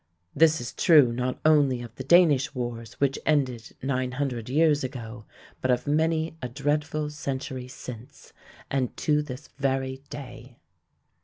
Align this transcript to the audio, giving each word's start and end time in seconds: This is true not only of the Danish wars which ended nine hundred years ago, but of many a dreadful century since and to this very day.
This 0.35 0.59
is 0.59 0.73
true 0.73 1.11
not 1.13 1.37
only 1.45 1.83
of 1.83 1.93
the 1.93 2.03
Danish 2.03 2.55
wars 2.55 2.93
which 2.95 3.19
ended 3.23 3.75
nine 3.83 4.13
hundred 4.13 4.49
years 4.49 4.83
ago, 4.83 5.25
but 5.61 5.69
of 5.69 5.85
many 5.85 6.35
a 6.41 6.49
dreadful 6.49 7.11
century 7.11 7.67
since 7.67 8.33
and 8.71 8.97
to 8.97 9.21
this 9.21 9.49
very 9.59 10.01
day. 10.09 10.57